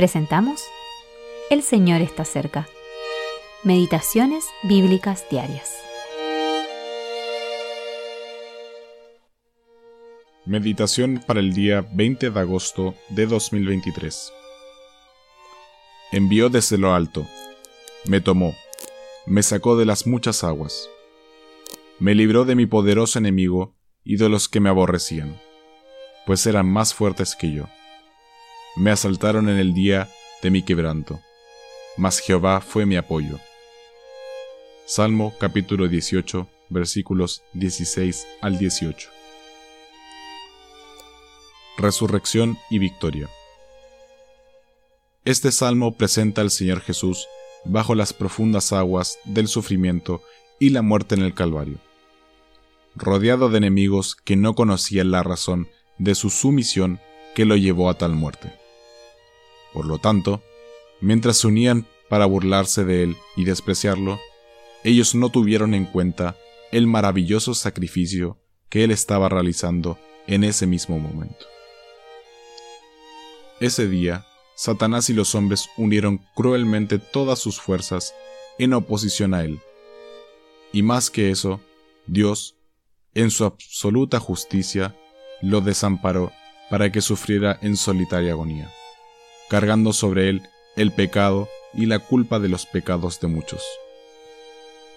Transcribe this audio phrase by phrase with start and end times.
[0.00, 0.62] Presentamos
[1.50, 2.66] El Señor está cerca.
[3.64, 5.76] Meditaciones Bíblicas Diarias.
[10.46, 14.32] Meditación para el día 20 de agosto de 2023.
[16.12, 17.26] Envió desde lo alto,
[18.06, 18.54] me tomó,
[19.26, 20.88] me sacó de las muchas aguas,
[21.98, 25.38] me libró de mi poderoso enemigo y de los que me aborrecían,
[26.24, 27.66] pues eran más fuertes que yo
[28.80, 30.08] me asaltaron en el día
[30.42, 31.20] de mi quebranto,
[31.98, 33.38] mas Jehová fue mi apoyo.
[34.86, 39.10] Salmo capítulo 18, versículos 16 al 18.
[41.76, 43.28] Resurrección y victoria.
[45.26, 47.28] Este salmo presenta al Señor Jesús
[47.66, 50.22] bajo las profundas aguas del sufrimiento
[50.58, 51.76] y la muerte en el Calvario,
[52.96, 56.98] rodeado de enemigos que no conocían la razón de su sumisión
[57.34, 58.59] que lo llevó a tal muerte.
[59.72, 60.42] Por lo tanto,
[61.00, 64.18] mientras se unían para burlarse de él y despreciarlo,
[64.82, 66.36] ellos no tuvieron en cuenta
[66.72, 71.46] el maravilloso sacrificio que él estaba realizando en ese mismo momento.
[73.60, 74.26] Ese día,
[74.56, 78.14] Satanás y los hombres unieron cruelmente todas sus fuerzas
[78.58, 79.60] en oposición a él.
[80.72, 81.60] Y más que eso,
[82.06, 82.56] Dios,
[83.14, 84.96] en su absoluta justicia,
[85.42, 86.32] lo desamparó
[86.70, 88.70] para que sufriera en solitaria agonía
[89.50, 90.42] cargando sobre él
[90.76, 93.62] el pecado y la culpa de los pecados de muchos.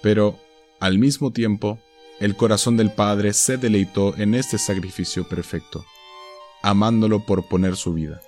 [0.04, 0.40] Pero,
[0.80, 1.80] al mismo tiempo,
[2.20, 5.84] el corazón del Padre se deleitó en este sacrificio perfecto,
[6.62, 8.22] amándolo por poner su vida.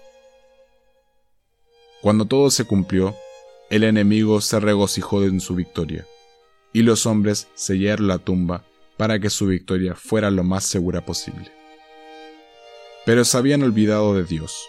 [2.01, 3.15] Cuando todo se cumplió,
[3.69, 6.07] el enemigo se regocijó en su victoria,
[6.73, 8.63] y los hombres sellaron la tumba
[8.97, 11.51] para que su victoria fuera lo más segura posible.
[13.05, 14.67] Pero se habían olvidado de Dios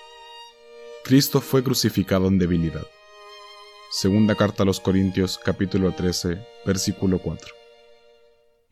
[1.06, 2.84] Cristo fue crucificado en debilidad.
[3.92, 7.54] Segunda carta a los Corintios capítulo 13, versículo 4.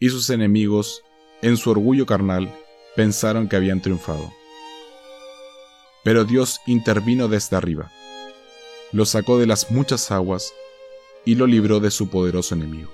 [0.01, 1.05] Y sus enemigos,
[1.43, 2.53] en su orgullo carnal,
[2.97, 4.33] pensaron que habían triunfado.
[6.03, 7.93] Pero Dios intervino desde arriba,
[8.91, 10.53] lo sacó de las muchas aguas
[11.25, 12.93] y lo libró de su poderoso enemigo.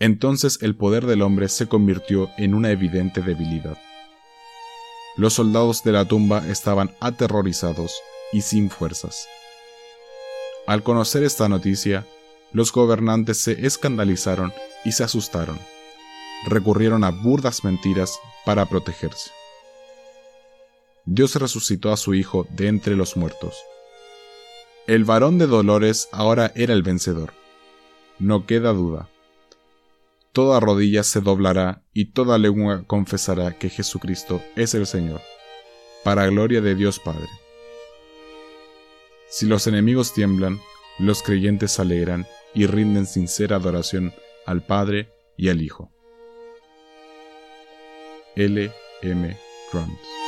[0.00, 3.78] Entonces el poder del hombre se convirtió en una evidente debilidad.
[5.16, 8.00] Los soldados de la tumba estaban aterrorizados
[8.32, 9.28] y sin fuerzas.
[10.66, 12.06] Al conocer esta noticia,
[12.52, 14.52] los gobernantes se escandalizaron
[14.84, 15.58] y se asustaron.
[16.46, 19.30] Recurrieron a burdas mentiras para protegerse.
[21.04, 23.56] Dios resucitó a su Hijo de entre los muertos.
[24.86, 27.34] El varón de dolores ahora era el vencedor.
[28.18, 29.08] No queda duda
[30.32, 35.20] toda rodilla se doblará y toda lengua confesará que Jesucristo es el Señor,
[36.04, 37.28] para gloria de Dios Padre.
[39.28, 40.60] Si los enemigos tiemblan,
[40.98, 44.12] los creyentes se alegran y rinden sincera adoración
[44.46, 45.90] al Padre y al Hijo.
[48.36, 48.72] L.
[49.02, 49.36] M.
[49.72, 50.21] Grant